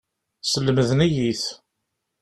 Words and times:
Slemden-iyi-t. 0.41 1.43